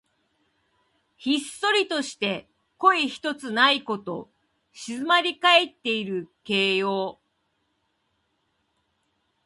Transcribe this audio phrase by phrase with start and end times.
[1.15, 4.31] ひっそりとして声ひとつないこと。
[4.73, 7.19] 静まりかえっている形容。